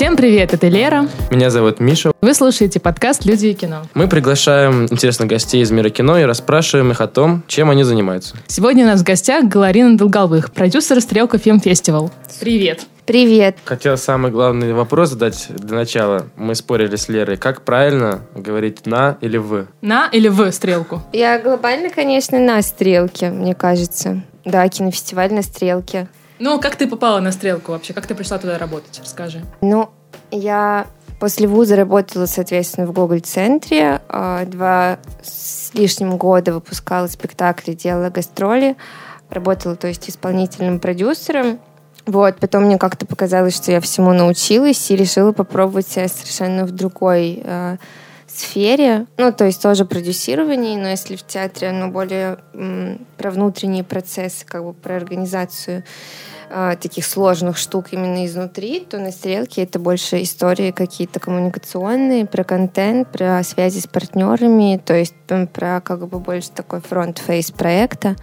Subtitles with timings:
[0.00, 1.06] Всем привет, это Лера.
[1.30, 2.12] Меня зовут Миша.
[2.22, 3.82] Вы слушаете подкаст «Люди и кино».
[3.92, 8.34] Мы приглашаем интересных гостей из мира кино и расспрашиваем их о том, чем они занимаются.
[8.46, 12.10] Сегодня у нас в гостях Галарина Долголовых, продюсер «Стрелка Фильм Фестивал».
[12.40, 12.86] Привет.
[13.04, 13.58] Привет.
[13.66, 16.28] Хотел самый главный вопрос задать для начала.
[16.34, 17.36] Мы спорили с Лерой.
[17.36, 19.66] Как правильно говорить «на» или «в»?
[19.82, 21.02] На или в стрелку?
[21.12, 24.22] Я глобально, конечно, на стрелке, мне кажется.
[24.46, 26.08] Да, кинофестиваль на стрелке.
[26.40, 27.92] Ну, как ты попала на стрелку вообще?
[27.92, 28.98] Как ты пришла туда работать?
[29.02, 29.42] Расскажи.
[29.60, 29.90] Ну,
[30.30, 30.86] я
[31.20, 34.00] после вуза работала, соответственно, в Гоголь-центре.
[34.08, 38.76] А, два с лишним года выпускала спектакли, делала гастроли.
[39.28, 41.60] Работала, то есть, исполнительным продюсером.
[42.06, 46.70] Вот, потом мне как-то показалось, что я всему научилась и решила попробовать себя совершенно в
[46.70, 47.76] другой э,
[48.38, 49.06] сфере.
[49.16, 54.44] Ну, то есть тоже продюсирование, но если в театре оно более м, про внутренние процессы,
[54.46, 55.84] как бы про организацию
[56.50, 62.44] э, таких сложных штук именно изнутри, то на стрелке это больше истории какие-то коммуникационные, про
[62.44, 65.14] контент, про связи с партнерами, то есть
[65.52, 68.16] про как бы больше такой front-face проекта.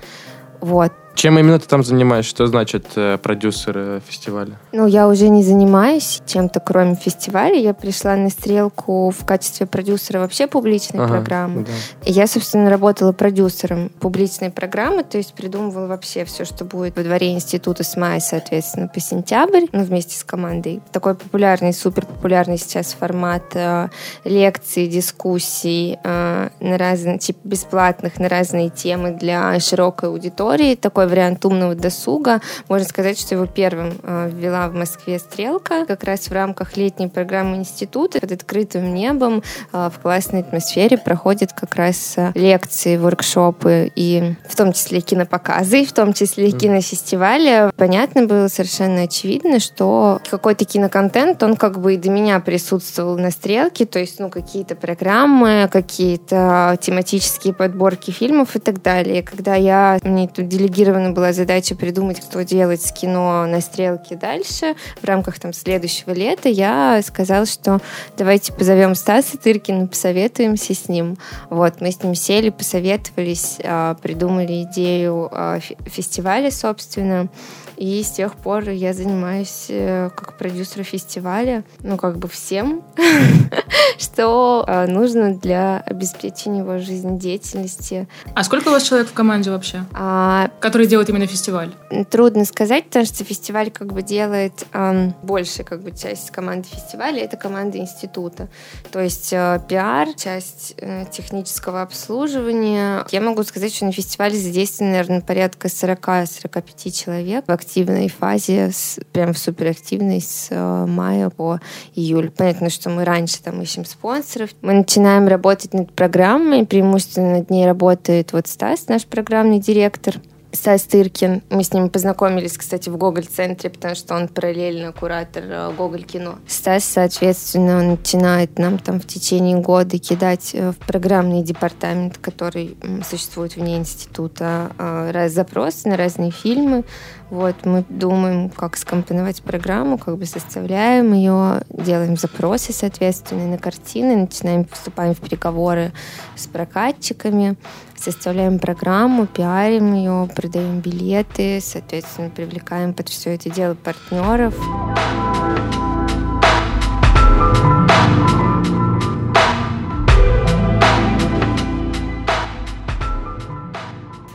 [0.61, 0.92] Вот.
[1.18, 2.30] Чем именно ты там занимаешься?
[2.30, 4.60] Что значит э, продюсер э, фестиваля?
[4.72, 7.56] Ну, я уже не занимаюсь чем-то, кроме фестиваля.
[7.56, 11.64] Я пришла на стрелку в качестве продюсера вообще публичной ага, программы.
[11.64, 11.72] Да.
[12.04, 17.34] Я, собственно, работала продюсером публичной программы, то есть придумывала вообще все, что будет во дворе
[17.34, 20.82] института с мая, соответственно, по сентябрь, ну, вместе с командой.
[20.92, 23.88] Такой популярный, супер популярный сейчас формат э,
[24.23, 30.76] лекций, дискуссий э, на разные, типа бесплатных на разные темы для широкой аудитории.
[30.76, 32.41] Такой вариант умного досуга.
[32.69, 37.08] Можно сказать, что его первым э, ввела в Москве «Стрелка», как раз в рамках летней
[37.08, 38.19] программы института.
[38.19, 44.55] Под открытым небом э, в классной атмосфере проходят как раз э, лекции, воркшопы и в
[44.55, 47.71] том числе кинопоказы, в том числе кинофестивали.
[47.76, 53.32] Понятно было совершенно очевидно, что какой-то киноконтент, он как бы и до меня присутствовал на
[53.32, 59.23] «Стрелке», то есть ну какие-то программы, какие-то тематические подборки фильмов и так далее.
[59.23, 64.15] Когда я мне тут делегировала запланирована была задача придумать, что делать с кино на стрелке
[64.15, 64.75] дальше.
[65.02, 67.80] В рамках там следующего лета я сказала, что
[68.17, 71.17] давайте позовем Стаса Тыркина, посоветуемся с ним.
[71.49, 77.29] Вот, мы с ним сели, посоветовались, а, придумали идею а, фестиваля, собственно.
[77.77, 82.81] И с тех пор я занимаюсь э, как продюсер фестиваля, ну, как бы всем,
[83.98, 88.08] что а, нужно для обеспечения его жизнедеятельности.
[88.33, 91.73] А сколько у вас человек в команде вообще, а, которые делают именно фестиваль?
[92.10, 97.23] Трудно сказать, потому что фестиваль как бы делает эм, больше как бы часть команды фестиваля,
[97.23, 98.48] это команда института.
[98.92, 103.06] То есть э, пиар, часть э, технического обслуживания.
[103.11, 109.00] Я могу сказать, что на фестивале задействовано, наверное, порядка 40-45 человек в активной фазе, с,
[109.11, 111.60] прям в суперактивной с э, мая по
[111.95, 112.32] июль.
[112.32, 114.52] Понятно, что мы раньше там ищем спонсоров.
[114.62, 120.16] Мы начинаем работать над программой, преимущественно над ней работает вот Стас, наш программный директор.
[120.58, 121.44] Стас Тыркин.
[121.50, 126.40] Мы с ним познакомились, кстати, в Гоголь-центре, потому что он параллельно куратор э, Гоголь-кино.
[126.48, 133.56] Стас, соответственно, начинает нам там в течение года кидать э, в программный департамент, который существует
[133.56, 136.86] вне института, э, запросы на разные фильмы.
[137.30, 144.15] Вот, мы думаем, как скомпоновать программу, как бы составляем ее, делаем запросы, соответственно, на картины,
[144.15, 145.92] начинаем, вступаем в переговоры
[146.36, 147.57] с прокатчиками,
[147.98, 154.56] составляем программу, пиарим ее, продаем билеты, соответственно, привлекаем под все это дело партнеров.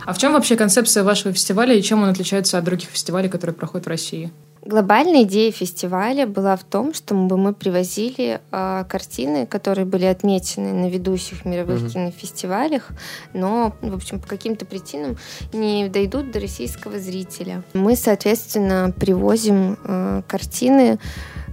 [0.04, 3.54] А в чем вообще концепция вашего фестиваля и чем он отличается от других фестивалей, которые
[3.54, 4.32] проходят в России?
[4.64, 10.88] Глобальная идея фестиваля была в том, чтобы мы привозили э, картины, которые были отмечены на
[10.88, 11.92] ведущих мировых mm-hmm.
[11.92, 12.90] кинофестивалях,
[13.34, 15.16] но, в общем, по каким-то причинам
[15.52, 17.64] не дойдут до российского зрителя.
[17.74, 21.00] Мы, соответственно, привозим э, картины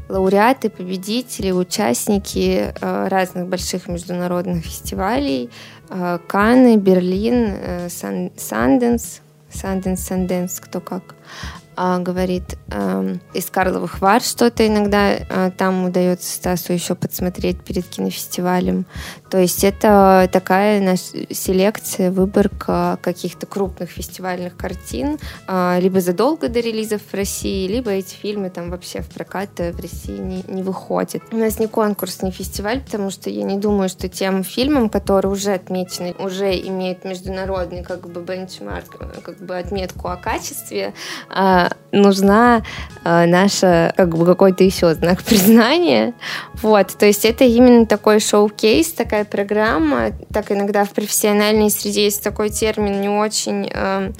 [0.09, 5.50] лауреаты, победители, участники э, разных больших международных фестивалей,
[6.27, 11.15] Канны, Берлин, э, Санденс, Санденс, Санденс, кто как
[11.99, 18.85] говорит, э, из Карловых Вар что-то иногда э, там удается Стасу еще подсмотреть перед кинофестивалем.
[19.29, 26.59] То есть это такая наша селекция, выборка каких-то крупных фестивальных картин, э, либо задолго до
[26.59, 31.21] релизов в России, либо эти фильмы там вообще в прокат в России не, не выходят.
[31.31, 35.31] У нас не конкурс, не фестиваль, потому что я не думаю, что тем фильмам, которые
[35.31, 40.93] уже отмечены, уже имеют международный как бы бенчмарк, как бы отметку о качестве,
[41.29, 42.63] э, э, нужна
[43.04, 46.13] э, наша, как бы, какой-то еще знак признания.
[46.62, 50.12] Вот, то есть это именно такой шоу-кейс, такая программа.
[50.33, 53.69] Так иногда в профессиональной среде есть такой термин не очень...
[53.74, 54.12] Э,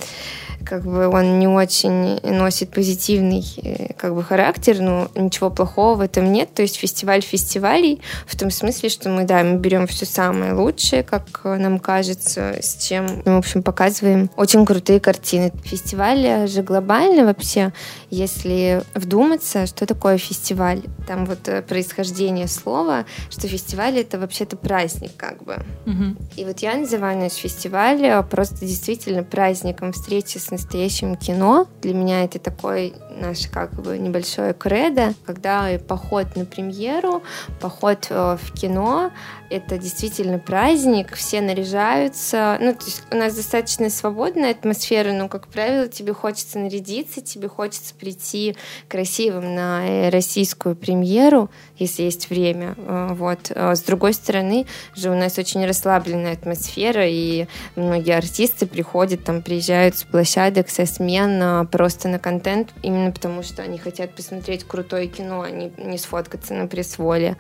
[0.69, 6.01] как бы он не очень носит позитивный э, как бы характер, но ничего плохого в
[6.01, 6.54] этом нет.
[6.54, 11.01] То есть фестиваль фестивалей в том смысле, что мы, да, мы берем все самое лучшее,
[11.01, 15.51] как нам кажется, с чем мы, в общем, показываем очень крутые картины.
[15.63, 17.74] Фестиваль же глобально вообще,
[18.12, 25.12] если вдуматься, что такое фестиваль, там вот э, происхождение слова, что фестиваль это вообще-то праздник
[25.18, 25.57] как бы.
[25.88, 26.16] Угу.
[26.36, 31.67] И вот я называю наш фестиваль э, просто действительно праздником встречи с настоящим кино.
[31.81, 37.23] Для меня это такой наш как бы небольшое кредо, когда поход на премьеру,
[37.59, 39.11] поход э, в кино,
[39.50, 42.57] это действительно праздник, все наряжаются.
[42.60, 47.48] Ну, то есть у нас достаточно свободная атмосфера, но, как правило, тебе хочется нарядиться, тебе
[47.48, 48.56] хочется прийти
[48.88, 52.75] красивым на российскую премьеру, если есть время.
[52.78, 53.51] Э, вот.
[53.56, 54.66] А с другой стороны
[54.96, 60.86] же у нас очень расслабленная атмосфера, и многие артисты приходят, там, приезжают с площадок, со
[60.86, 65.72] смен а, просто на контент, именно потому что они хотят посмотреть крутое кино, а не,
[65.78, 67.38] не сфоткаться на пресс-воле.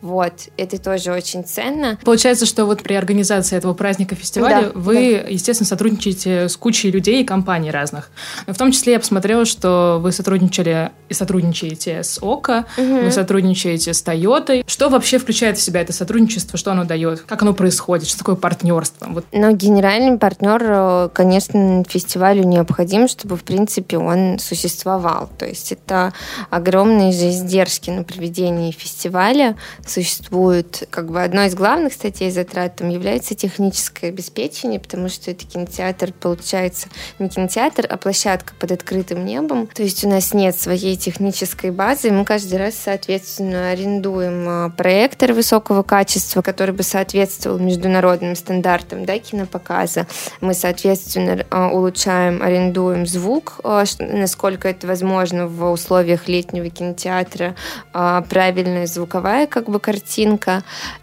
[0.00, 0.48] Вот.
[0.56, 1.98] Это тоже очень ценно.
[2.04, 5.28] Получается, что вот при организации этого праздника фестиваля да, вы, да.
[5.28, 8.10] естественно, сотрудничаете с кучей людей и компаний разных.
[8.46, 13.00] Но в том числе я посмотрела, что вы сотрудничали и сотрудничаете с ОКО, угу.
[13.04, 14.64] вы сотрудничаете с Тойотой.
[14.66, 16.58] Что вообще включает в себя это сотрудничество?
[16.58, 17.20] Что оно дает?
[17.22, 18.08] Как оно происходит?
[18.08, 19.06] Что такое партнерство?
[19.10, 19.26] Вот.
[19.32, 25.28] Ну, генеральный партнер, э, конечно, фестивалю необходим, чтобы, в принципе, он существовал.
[25.38, 26.12] То есть это
[26.50, 29.56] огромные же издержки на проведение фестиваля.
[29.86, 35.32] Существует как бы одно одной из главных статей затрат там является техническое обеспечение, потому что
[35.32, 39.66] это кинотеатр, получается, не кинотеатр, а площадка под открытым небом.
[39.66, 45.32] То есть у нас нет своей технической базы, мы каждый раз, соответственно, арендуем а, проектор
[45.32, 50.06] высокого качества, который бы соответствовал международным стандартам да, кинопоказа.
[50.40, 57.56] Мы, соответственно, а, улучшаем, арендуем звук, а, насколько это возможно в условиях летнего кинотеатра,
[57.92, 60.62] правильная звуковая как бы картинка.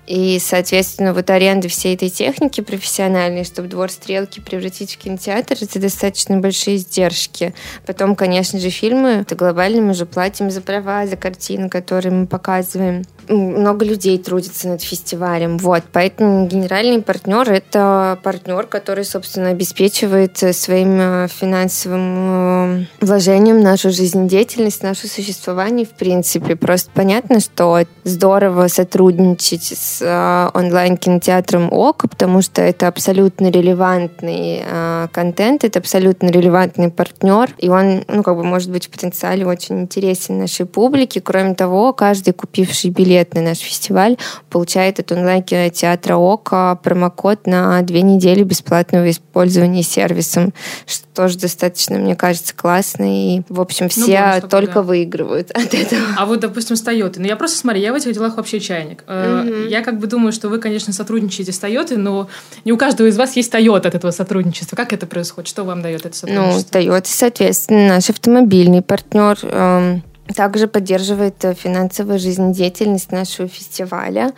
[0.10, 5.80] И, соответственно, вот аренда всей этой техники профессиональной, чтобы двор стрелки превратить в кинотеатр, это
[5.80, 7.54] достаточно большие издержки.
[7.86, 12.28] Потом, конечно же, фильмы, это глобально мы же платим за права, за картины, которые мы
[12.28, 15.58] показываем много людей трудится над фестивалем.
[15.58, 23.92] Вот, поэтому генеральный партнер— это партнер, который, собственно, обеспечивает своим э, финансовым э, вложением нашу
[23.92, 26.56] жизнедеятельность, наше существование, в принципе.
[26.56, 30.06] Просто понятно, что здорово сотрудничать с э,
[30.54, 34.64] онлайн-кинотеатром ОК, потому что это абсолютно релевантный
[35.12, 39.82] контент, это абсолютно релевантный партнер, и он, ну, как бы, может быть, в потенциале очень
[39.82, 41.22] интересен нашей публике.
[41.22, 44.18] Кроме того, каждый купивший билет на наш фестиваль,
[44.50, 50.54] получает от онлайн-кинотеатра ОКО промокод на две недели бесплатного использования сервисом,
[50.86, 53.04] что тоже достаточно, мне кажется, классно.
[53.06, 54.82] И, в общем, ну, все ну, только да.
[54.84, 56.02] выигрывают от этого.
[56.18, 57.16] А вот, допустим, с Toyota.
[57.18, 59.04] Ну, я просто, смотри, я в этих делах вообще чайник.
[59.06, 59.68] Mm-hmm.
[59.68, 62.28] Я как бы думаю, что вы, конечно, сотрудничаете с Toyota, но
[62.66, 64.76] не у каждого из вас есть Toyota от этого сотрудничества.
[64.76, 65.48] Как это происходит?
[65.48, 66.80] Что вам дает это ну, сотрудничество?
[66.80, 69.38] Ну, Toyota, соответственно, наш автомобильный партнер.
[69.44, 70.04] Эм,
[70.36, 74.32] также поддерживает э, финансовую жизнедеятельность нашего фестиваля.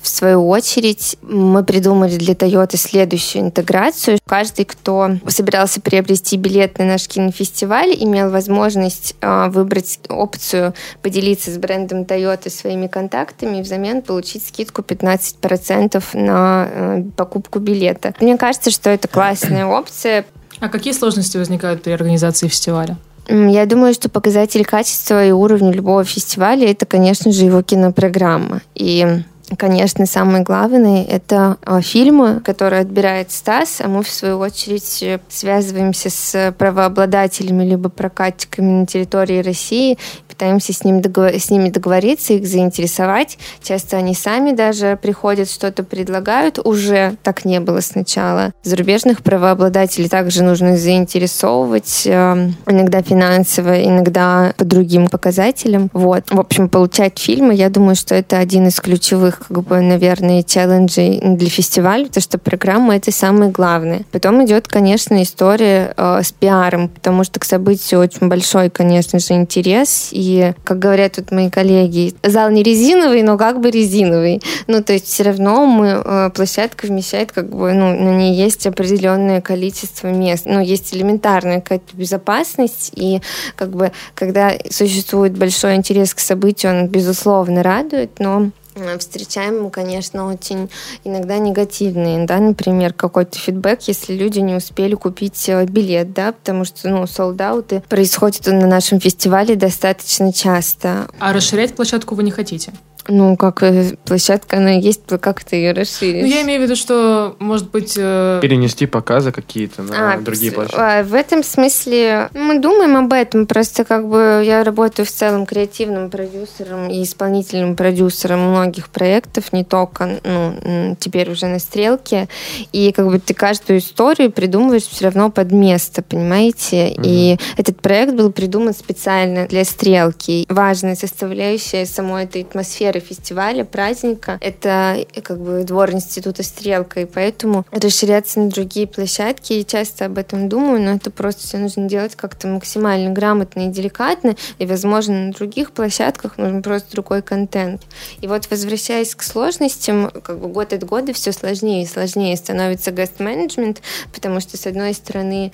[0.00, 4.18] В свою очередь, мы придумали для Toyota следующую интеграцию.
[4.26, 11.58] Каждый, кто собирался приобрести билет на наш кинофестиваль, имел возможность э, выбрать опцию поделиться с
[11.58, 18.14] брендом Toyota своими контактами и взамен получить скидку 15% на э, покупку билета.
[18.20, 20.24] Мне кажется, что это классная опция.
[20.60, 22.96] А какие сложности возникают при организации фестиваля?
[23.28, 28.62] Я думаю, что показатель качества и уровня любого фестиваля это, конечно же, его кинопрограмма.
[28.74, 29.22] И
[29.56, 36.10] Конечно, самое главное— это а, фильмы, которые отбирает Стас, а мы, в свою очередь, связываемся
[36.10, 39.96] с правообладателями либо прокатчиками на территории России
[40.38, 41.34] пытаемся с, ним договор...
[41.34, 43.38] с ними договориться, их заинтересовать.
[43.60, 46.60] Часто они сами даже приходят, что-то предлагают.
[46.64, 48.52] Уже так не было сначала.
[48.62, 55.90] Зарубежных правообладателей также нужно заинтересовывать, э, иногда финансово, иногда по другим показателям.
[55.92, 56.30] Вот.
[56.30, 61.20] В общем, получать фильмы, я думаю, что это один из ключевых, как бы, наверное, челленджей
[61.20, 64.02] для фестиваля, потому что программа— это самое главное.
[64.12, 69.34] Потом идет, конечно, история э, с пиаром, потому что к событию очень большой, конечно же,
[69.34, 74.42] интерес, и И, как говорят тут мои коллеги, зал не резиновый, но как бы резиновый.
[74.66, 78.66] Ну, то есть все равно мы, э, площадка вмещает, как бы, ну, на ней есть
[78.66, 80.44] определенное количество мест.
[80.44, 83.22] Ну, есть элементарная какая-то безопасность, и
[83.56, 88.50] как бы, когда существует большой интерес к событию, он, безусловно, радует, но
[88.98, 90.70] встречаем, конечно, очень
[91.04, 96.64] иногда негативные, да, например, какой-то фидбэк, если люди не успели купить э, билет, да, потому
[96.64, 101.08] что, ну, солдаты происходят на нашем фестивале достаточно часто.
[101.18, 102.72] А расширять площадку вы не хотите?
[103.08, 106.22] Ну, как э, площадка, она есть, как ты ее расширишь?
[106.22, 107.94] Ну, я имею в виду, что, может быть...
[107.96, 108.38] Э...
[108.42, 110.78] Перенести показы какие-то на а, другие площадки.
[110.78, 115.46] А, в этом смысле мы думаем об этом, просто как бы я работаю в целом
[115.46, 122.28] креативным продюсером и исполнительным продюсером многих проектов, не только, ну, теперь уже на «Стрелке»,
[122.72, 126.94] и как бы ты каждую историю придумываешь все равно под место, понимаете?
[126.96, 127.02] Угу.
[127.04, 130.44] И этот проект был придуман специально для «Стрелки».
[130.50, 134.38] Важная составляющая самой этой атмосферы атмосферы фестиваля, праздника.
[134.40, 140.18] Это как бы двор института «Стрелка», и поэтому расширяться на другие площадки, и часто об
[140.18, 145.26] этом думаю, но это просто все нужно делать как-то максимально грамотно и деликатно, и, возможно,
[145.26, 147.82] на других площадках нужен просто другой контент.
[148.20, 152.90] И вот, возвращаясь к сложностям, как бы год от года все сложнее и сложнее становится
[152.90, 153.80] гест-менеджмент,
[154.12, 155.52] потому что, с одной стороны,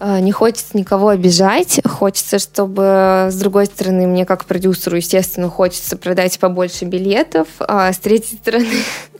[0.00, 6.38] не хочется никого обижать, хочется, чтобы, с другой стороны, мне как продюсеру, естественно, хочется продать
[6.38, 8.66] побольше билетов, а с третьей стороны,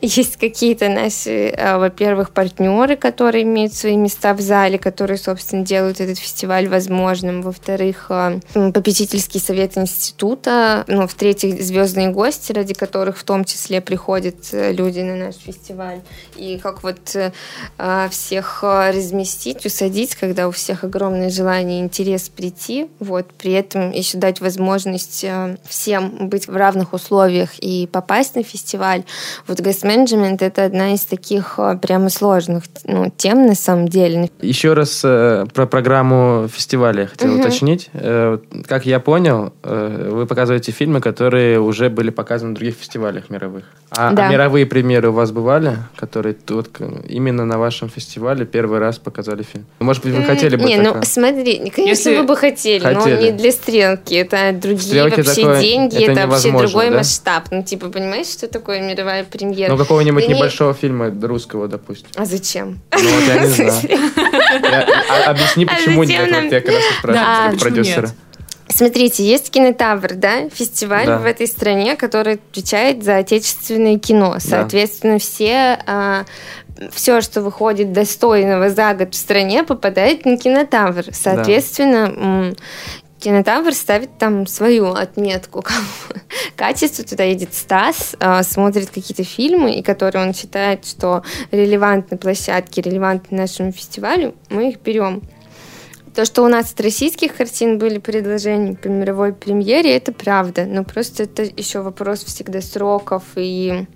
[0.00, 6.00] Есть какие-то наши, а, во-первых, партнеры, которые имеют свои места в зале, которые, собственно, делают
[6.00, 7.42] этот фестиваль возможным.
[7.42, 10.84] Во-вторых, а, попечительский совет института.
[10.86, 16.00] Ну, в-третьих, звездные гости, ради которых в том числе приходят э, люди на наш фестиваль.
[16.36, 17.32] И как вот э,
[17.78, 23.90] а, всех разместить, усадить, когда у всех огромное желание и интерес прийти, вот, при этом
[23.90, 25.24] еще дать возможность
[25.68, 29.04] всем быть в равных условиях и попасть на фестиваль.
[29.46, 34.30] Вот гест-менеджмент— это одна из таких э, прямо сложных ну, тем на самом деле.
[34.40, 37.40] Еще раз э, про программу фестиваля я хотел угу.
[37.40, 37.88] уточнить.
[37.92, 43.30] Э, как я понял, э, вы показываете фильмы, которые уже были показаны на других фестивалях
[43.30, 43.64] мировых.
[43.90, 44.26] А, да.
[44.26, 46.68] а мировые премьеры у вас бывали, которые тут
[47.08, 49.64] именно на вашем фестивале первый раз показали фильм?
[49.78, 52.16] Может быть, вы хотели бы Не, ну смотри, конечно, Если...
[52.16, 54.14] вы бы хотели, хотели, но не для стрелки.
[54.14, 56.96] Это другие Стрелки вообще такое, деньги, это, это вообще другой да?
[56.96, 57.44] масштаб.
[57.50, 59.56] Ну, типа, понимаешь, что такое мировая премьера?
[59.56, 59.70] премьер.
[59.70, 62.08] Ну, какого-нибудь небольшого фильма русского, допустим.
[62.16, 62.80] А зачем?
[62.92, 63.72] Ну, вот я не знаю.
[65.08, 68.10] А, объясни, а почему нет, вот я как раз спрашиваю продюсера.
[68.68, 71.18] Смотрите, есть кинотавр, да, фестиваль да.
[71.18, 74.36] в этой стране, который отвечает за отечественное кино.
[74.38, 75.18] Соответственно, да.
[75.18, 76.24] все а,
[76.92, 81.04] все, что выходит достойного за год в стране, попадает на кинотавр.
[81.12, 82.56] Соответственно, да.
[83.26, 85.64] Кинотавр ставит там свою отметку.
[86.54, 92.82] Качество туда едет Стас, а, смотрит какие-то фильмы, и которые он считает, что релевантны площадке,
[92.82, 95.22] релевантны нашему фестивалю, мы их берем.
[96.14, 100.64] То, что у нас от российских картин были предложения по мировой премьере, это правда.
[100.64, 103.88] Но просто это еще вопрос всегда сроков и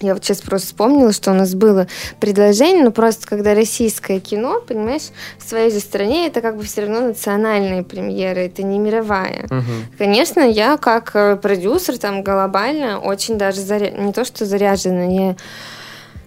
[0.00, 1.86] я вот сейчас просто вспомнила, что у нас было
[2.20, 6.82] предложение, но просто когда российское кино, понимаешь, в своей же стране это как бы все
[6.82, 9.44] равно национальные премьеры, это не мировая.
[9.44, 9.98] Угу.
[9.98, 13.90] Конечно, я как э, продюсер там глобально очень даже заря...
[13.90, 15.36] не то что заряжена, я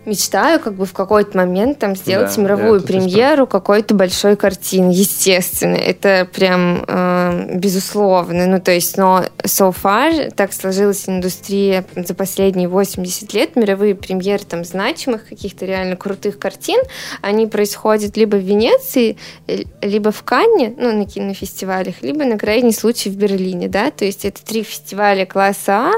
[0.05, 5.75] мечтаю как бы в какой-то момент там сделать да, мировую премьеру какой-то большой картины, естественно.
[5.75, 8.47] Это прям э, безусловно.
[8.47, 13.55] Ну, то есть, но so far так сложилась индустрия за последние 80 лет.
[13.55, 16.79] Мировые премьеры там значимых каких-то реально крутых картин,
[17.21, 19.17] они происходят либо в Венеции,
[19.47, 24.05] э, либо в Канне, ну, на кинофестивалях, либо на крайний случай в Берлине, да, то
[24.05, 25.91] есть это три фестиваля класса А,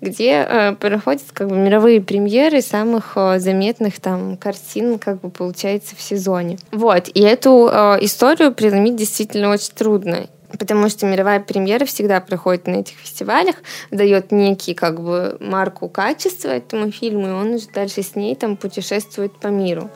[0.00, 5.96] где э, проходят как бы мировые премьеры самых э, заметных там картин, как бы получается
[5.96, 6.58] в сезоне.
[6.72, 10.26] Вот, и эту э, историю преломить действительно очень трудно
[10.58, 13.56] потому что мировая премьера всегда проходит на этих фестивалях,
[13.90, 18.56] дает некий как бы марку качества этому фильму, и он уже дальше с ней там
[18.56, 19.90] путешествует по миру.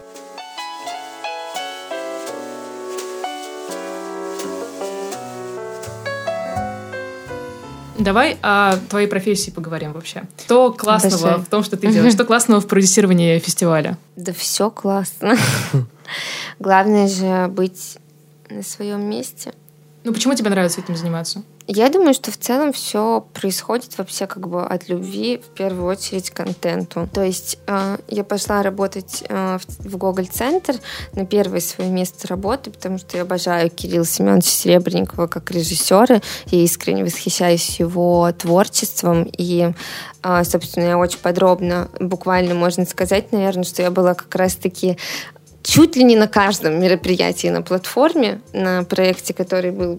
[8.03, 10.25] Давай о твоей профессии поговорим вообще.
[10.45, 11.39] Что классного Большая.
[11.39, 12.13] в том, что ты делаешь?
[12.13, 13.97] Что классного в продюсировании фестиваля?
[14.17, 15.37] Да все классно.
[16.59, 17.99] Главное же быть
[18.51, 19.53] на своем месте.
[20.05, 21.43] Ну, почему тебе нравится этим заниматься?
[21.69, 26.31] Я думаю, что в целом все происходит вообще как бы от любви, в первую очередь,
[26.31, 27.09] к контенту.
[27.13, 30.75] То есть э, я пошла работать э, в, в Google Центр
[31.15, 36.21] на первое свое место работы, потому что я обожаю Кирилла Семеновича Серебренникова как режиссера.
[36.47, 39.31] Я искренне восхищаюсь его творчеством.
[39.39, 39.73] И,
[40.25, 44.99] э, собственно, я очень подробно, буквально можно сказать, наверное, что я была как раз-таки
[45.73, 49.99] чуть ли не на каждом мероприятии на платформе, на проекте, который, был,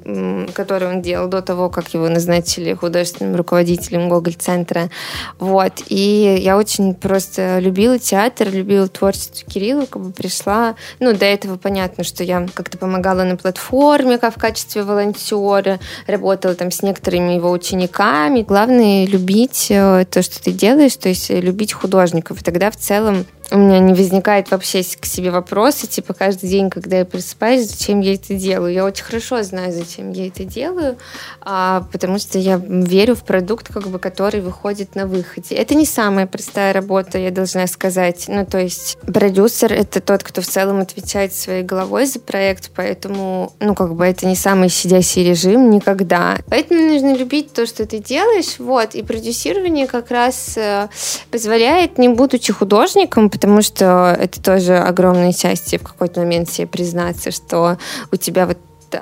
[0.54, 4.92] который он делал до того, как его назначили художественным руководителем Гоголь-центра.
[5.40, 5.82] Вот.
[5.90, 10.76] И я очень просто любила театр, любила творчество Кирилла, как бы пришла.
[11.00, 16.54] Ну, до этого понятно, что я как-то помогала на платформе, как в качестве волонтера, работала
[16.54, 18.44] там с некоторыми его учениками.
[18.44, 22.42] Главное— любить э, то, что ты делаешь, то есть любить художников.
[22.42, 26.72] И тогда в целом у меня не возникает вообще к себе вопроса, типа каждый день,
[26.72, 28.74] когда я просыпаюсь, зачем я это делаю.
[28.74, 30.98] Я очень хорошо знаю, зачем я это делаю,
[31.42, 35.54] а, потому что я верю в продукт, как бы, который выходит на выходе.
[35.54, 38.26] Это не самая простая работа, я должна сказать.
[38.28, 43.54] Ну, то есть продюсер— это тот, кто в целом отвечает своей головой за проект, поэтому,
[43.60, 46.40] ну, как бы это не самый сидящий режим никогда.
[46.50, 50.88] Поэтому нужно любить то, что ты делаешь, вот, и продюсирование как раз э,
[51.30, 57.30] позволяет, не будучи художником, потому что это тоже огромное счастье в какой-то момент себе признаться,
[57.32, 57.78] что
[58.10, 58.58] у тебя вот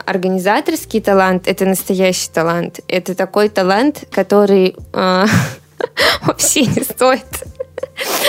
[0.07, 2.79] организаторский талант— это настоящий талант.
[2.87, 5.25] Это такой талант, который э,
[6.25, 7.43] вообще не стоит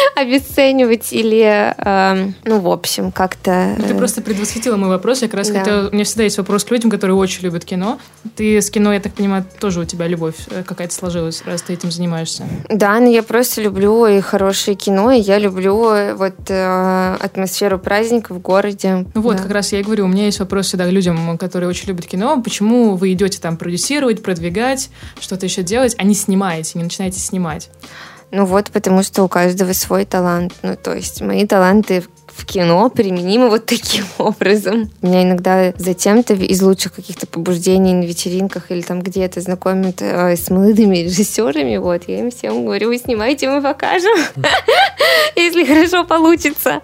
[0.16, 3.74] обесценивать или, э, ну, в общем, как-то...
[3.78, 5.22] Ну, ты просто предвосхитила мой вопрос.
[5.22, 5.60] Я как раз да.
[5.60, 5.88] хотела...
[5.88, 7.98] У меня всегда есть вопрос к людям, которые очень любят кино.
[8.36, 11.72] Ты с кино, я так понимаю, тоже у тебя любовь э, какая-то сложилась, раз ты
[11.72, 12.44] этим занимаешься.
[12.68, 17.78] Да, но я просто люблю и хорошее кино, и я люблю э, вот э, атмосферу
[17.78, 19.06] праздника в городе.
[19.14, 19.42] Ну вот, да.
[19.42, 22.06] как раз я и говорю, у меня есть вопрос всегда к людям, которые очень любят
[22.06, 22.40] кино.
[22.42, 24.90] Почему вы идете там продюсировать, продвигать,
[25.20, 27.70] что-то еще делать, а не снимаете, не начинаете снимать?
[28.32, 30.54] Ну вот, потому что у каждого свой талант.
[30.62, 32.02] Ну, то есть мои таланты
[32.34, 34.90] в кино применимы вот таким образом.
[35.02, 40.50] Меня иногда зачем-то из лучших каких-то побуждений на вечеринках или там где-то знакомят э, с
[40.50, 41.76] молодыми режиссерами.
[41.76, 44.16] Вот, я им всем говорю, вы снимайте, мы покажем,
[45.36, 46.80] если хорошо получится.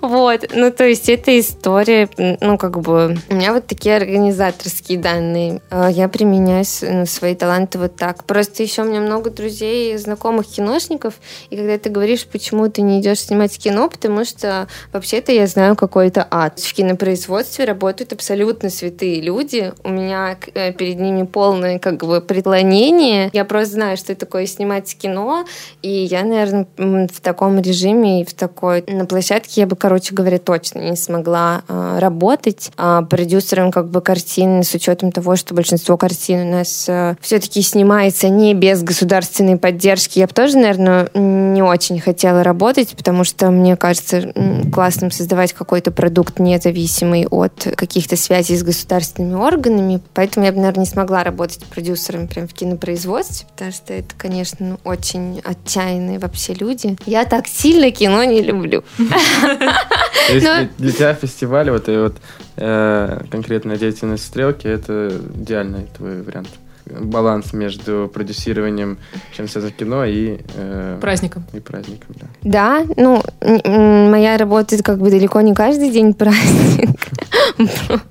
[0.00, 2.08] Вот, ну то есть эта история,
[2.40, 5.60] ну как бы, у меня вот такие организаторские данные.
[5.70, 8.24] Э, я применяю ну, свои таланты вот так.
[8.24, 11.14] Просто еще у меня много друзей, знакомых киношников,
[11.50, 15.76] и когда ты говоришь, почему ты не идешь снимать кино, потому что Вообще-то я знаю
[15.76, 16.58] какой-то ад.
[16.58, 19.72] В кинопроизводстве работают абсолютно святые люди.
[19.84, 23.28] У меня э, перед ними полное как бы преклонение.
[23.34, 25.44] Я просто знаю, что такое снимать кино.
[25.82, 28.82] И я, наверное, в таком режиме и в такой...
[28.86, 32.70] На площадке я бы, короче говоря, точно не смогла э, работать.
[32.78, 37.60] А продюсером как бы картины с учетом того, что большинство картин у нас э, все-таки
[37.60, 40.18] снимается не без государственной поддержки.
[40.18, 44.32] Я бы тоже, наверное, не очень хотела работать, потому что мне кажется,
[44.78, 50.00] классным создавать какой-то продукт независимый от каких-то связей с государственными органами.
[50.14, 54.64] Поэтому я бы, наверное, не смогла работать продюсером прям в кинопроизводстве, потому что это, конечно,
[54.64, 56.96] ну, очень отчаянные вообще люди.
[57.06, 58.84] Я так сильно кино не люблю.
[60.28, 62.14] Для тебя фестиваль, вот и вот
[62.54, 66.50] э, конкретная деятельность стрелки, это идеальный твой вариант
[67.00, 68.98] баланс между продюсированием,
[69.32, 70.38] чем связано кино, и...
[70.54, 71.44] Э, праздником.
[71.52, 72.26] И праздником, да.
[72.42, 73.22] Да, ну,
[74.10, 76.90] моя работа как бы далеко не каждый день праздник.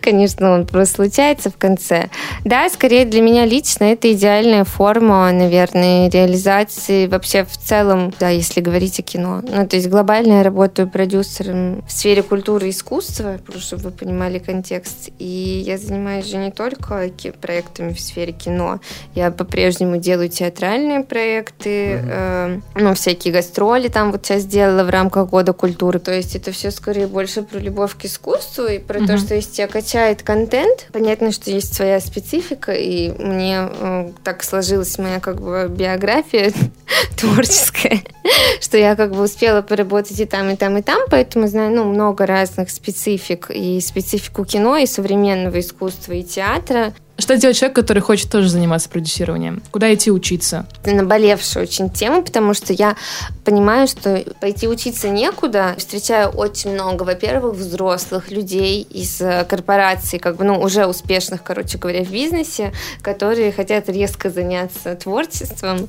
[0.00, 2.08] Конечно, он просто случается в конце.
[2.44, 8.60] Да, скорее для меня лично это идеальная форма, наверное, реализации вообще в целом, да, если
[8.60, 9.42] говорить о кино.
[9.42, 14.38] Ну, то есть глобально я работаю продюсером в сфере культуры и искусства, чтобы вы понимали
[14.38, 15.10] контекст.
[15.18, 18.80] И я занимаюсь же не только проектами в сфере кино.
[19.14, 22.60] Я по-прежнему делаю театральные проекты, mm-hmm.
[22.76, 25.98] э, ну, всякие гастроли там вот сейчас сделала в рамках Года культуры.
[25.98, 29.06] То есть это все скорее больше про любовь к искусству и про mm-hmm.
[29.06, 30.88] то, что есть тебя качает контент.
[30.92, 36.52] Понятно, что есть своя специфика, и мне э, так сложилась моя как бы биография
[37.16, 38.02] творческая,
[38.60, 41.84] что я как бы успела поработать и там, и там, и там, поэтому знаю ну,
[41.84, 46.92] много разных специфик, и специфику кино, и современного искусства, и театра.
[47.16, 49.62] Что делать человек, который хочет тоже заниматься продюсированием?
[49.70, 50.66] Куда идти учиться?
[50.82, 52.96] Это наболевшая очень тема, потому что я
[53.44, 55.76] понимаю, что пойти учиться некуда.
[55.78, 61.78] Встречаю очень много, во-первых, взрослых людей из э, корпораций, как бы, ну, уже успешных, короче
[61.78, 65.88] говоря, в бизнесе, которые хотят резко заняться творчеством,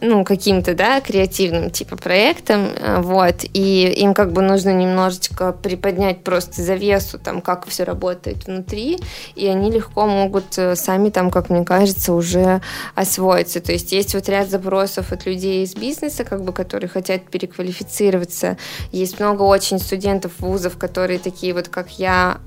[0.00, 6.24] ну, каким-то, да, креативным типа проектом, э, вот, и им как бы нужно немножечко приподнять
[6.24, 8.98] просто завесу, там, как все работает внутри,
[9.34, 12.60] и они легко могут э, сами там, как мне кажется, уже
[12.94, 13.60] освоиться.
[13.60, 18.56] То есть есть вот ряд запросов от людей из бизнеса, как бы, которые хотят переквалифицироваться.
[18.90, 22.38] Есть много очень студентов вузов, которые такие вот, как я,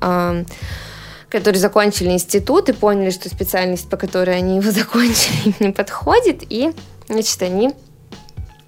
[1.30, 6.44] которые закончили институт и поняли, что специальность, по которой они его закончили, им не подходит,
[6.50, 6.72] и,
[7.08, 7.72] значит, они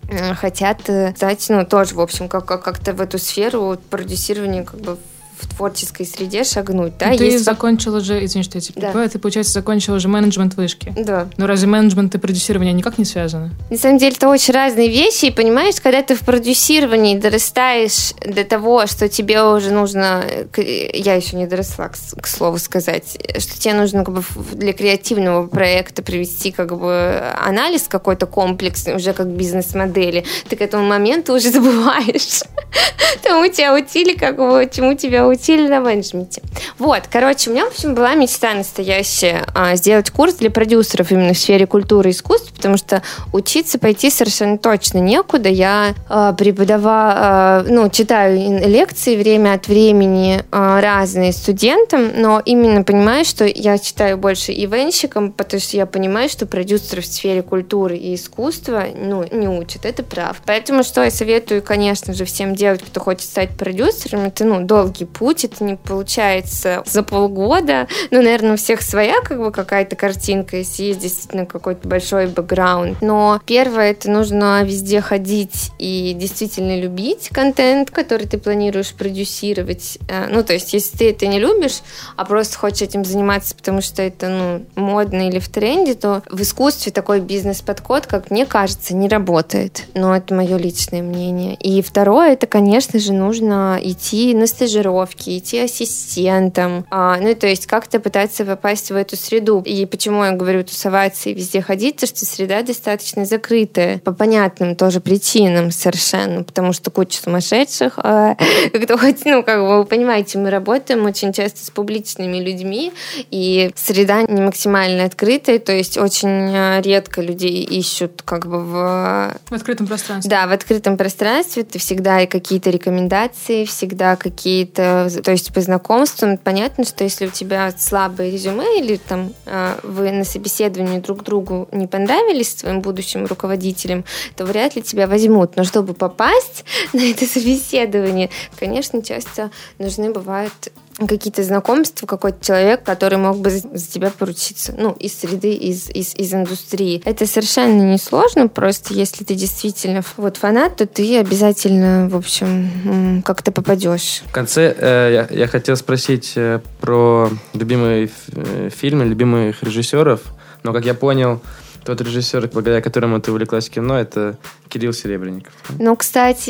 [0.10, 0.82] э, хотят
[1.16, 4.98] стать, ну, тоже, в общем, как- как-то в эту сферу продюсирования как бы
[5.40, 7.16] в творческой среде шагнуть, да?
[7.16, 7.44] Ты Есть...
[7.44, 8.82] закончила же, извини, что я тебя да.
[8.88, 10.94] перебиваю, ты, получается, закончила же менеджмент вышки.
[10.98, 11.28] Да.
[11.38, 13.52] Но разве менеджмент и продюсирование никак не связаны?
[13.70, 18.44] На самом деле, это очень разные вещи, и понимаешь, когда ты в продюсировании дорастаешь до
[18.44, 20.24] того, что тебе уже нужно,
[20.56, 24.24] я еще не доросла, к, к слову сказать, что тебе нужно как бы
[24.54, 30.86] для креативного проекта привести как бы анализ какой-то комплексный, уже как бизнес-модели, ты к этому
[30.86, 32.42] моменту уже забываешь.
[33.24, 36.42] Тому тебя учили, как бы, чему тебя учили на менеджменте.
[36.78, 41.34] Вот, короче, у меня, в общем, была мечта настоящая а, сделать курс для продюсеров именно
[41.34, 43.02] в сфере культуры и искусств, потому что
[43.34, 45.50] учиться пойти совершенно точно некуда.
[45.50, 48.38] Я а, преподавала, а, ну, читаю
[48.68, 55.32] лекции время от времени а, разные студентам, но именно понимаю, что я читаю больше ивенщикам,
[55.32, 60.04] потому что я понимаю, что продюсеры в сфере культуры и искусства, ну, не учат, это
[60.04, 60.42] прав.
[60.46, 65.06] Поэтому что я советую, конечно же, всем делать, кто хочет стать продюсером, это, ну, долгий
[65.18, 67.88] путь, это не получается за полгода.
[68.12, 73.02] Ну, наверное, у всех своя как бы какая-то картинка, если есть действительно какой-то большой бэкграунд.
[73.02, 79.98] Но первое, это нужно везде ходить и действительно любить контент, который ты планируешь продюсировать.
[80.08, 81.80] Э, ну, то есть, если ты это не любишь,
[82.16, 86.42] а просто хочешь этим заниматься, потому что это, ну, модно или в тренде, то в
[86.42, 89.84] искусстве такой бизнес-подход, как мне кажется, не работает.
[89.94, 91.56] Но это мое личное мнение.
[91.56, 97.48] И второе, это, конечно же, нужно идти на стажировку стажировки, идти ассистентом, а, ну, то
[97.48, 99.62] есть как-то пытаться попасть в эту среду.
[99.66, 104.76] И почему я говорю тусоваться и везде ходить, то что среда достаточно закрытая, по понятным
[104.76, 108.36] тоже причинам совершенно, потому что куча сумасшедших, а,
[108.74, 112.92] кто хоть, ну, как бы, вы понимаете, мы работаем очень часто с публичными людьми,
[113.32, 119.38] и среда не максимально открытая, то есть очень а, редко людей ищут как бы в...
[119.50, 120.30] В открытом пространстве.
[120.30, 121.64] Да, в открытом пространстве.
[121.64, 127.30] Ты всегда и какие-то рекомендации, всегда какие-то то есть по знакомствам понятно, что если у
[127.30, 133.26] тебя слабое резюме или там а, вы на собеседовании друг другу не понравились своим будущим
[133.26, 134.06] руководителем,
[134.36, 135.56] то вряд ли тебя возьмут.
[135.56, 138.30] Но чтобы попасть на это собеседование,
[138.60, 140.72] конечно, часто нужны бывают
[141.06, 146.16] какие-то знакомства, какой-то человек, который мог бы за, тебя поручиться, ну, из среды, из, из,
[146.16, 147.02] из индустрии.
[147.06, 153.52] Это совершенно несложно, просто если ты действительно вот фанат, то ты обязательно, в общем, как-то
[153.52, 154.22] попадешь.
[154.28, 160.22] В конце э, я, я хотел спросить э, про любимые э, фильмы, любимых режиссеров,
[160.64, 161.42] но, как я понял,
[161.88, 165.54] тот режиссер, благодаря которому ты увлеклась кино, это Кирилл Серебренников.
[165.80, 166.50] Ну, кстати...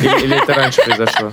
[0.00, 1.32] Или, или это раньше произошло?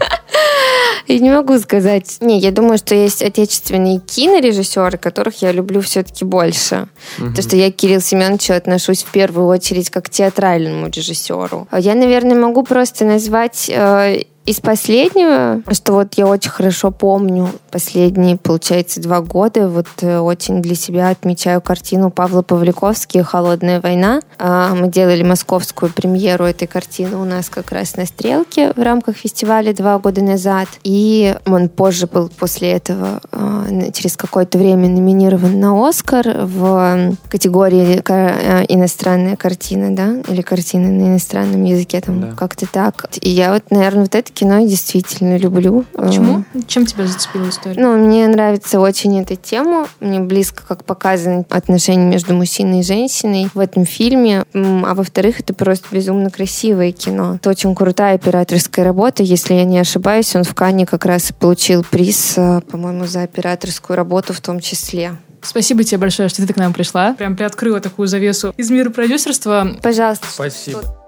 [1.10, 2.18] Я не могу сказать.
[2.22, 6.88] Не, я думаю, что есть отечественные кинорежиссеры, которых я люблю все-таки больше.
[7.18, 7.30] Угу.
[7.30, 11.68] Потому что я к Кириллу Семеновичу отношусь в первую очередь как к театральному режиссеру.
[11.76, 18.36] Я, наверное, могу просто назвать э, из последнего, что вот я очень хорошо помню последние,
[18.36, 24.22] получается, два года, вот э, очень для себя отмечаю картину Павла Павликовски «Холодная война».
[24.40, 29.18] А, мы делали московскую премьеру этой картины у нас как раз на «Стрелке» в рамках
[29.18, 30.68] фестиваля два года назад.
[30.84, 38.02] И он позже был после этого а, через какое-то время номинирован на «Оскар» в категории
[38.04, 42.32] э, «Иностранная картина», да, или «Картина на иностранном языке», там да.
[42.36, 43.06] как-то так.
[43.22, 45.86] И я вот, наверное, вот это кино действительно люблю.
[45.94, 46.46] Почему?
[46.68, 47.80] Чем тебя зацепила история?
[47.80, 49.88] Ну, мне нравится очень эта тема.
[50.00, 54.46] Мне близко, как показаны отношения между мужчиной и женщиной в этом фильме.
[54.54, 57.36] А во-вторых, это просто безумно красивое кино.
[57.36, 59.24] Это очень крутая операторская работа.
[59.24, 63.24] Если я не ошибаюсь, он в Канне как раз и получил приз, э, по-моему, за
[63.24, 65.18] операторскую работу в том числе.
[65.42, 67.14] Спасибо тебе большое, что ты к нам пришла.
[67.14, 69.68] Прям приоткрыла такую завесу из мира продюсерства.
[69.82, 70.28] Пожалуйста.
[70.30, 70.99] Спасибо.